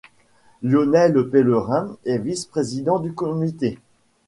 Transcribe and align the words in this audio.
Lionel-Pèlerin 0.63 1.95
est 2.05 2.17
vice-président 2.17 2.97
du 2.97 3.13
comité. 3.13 3.77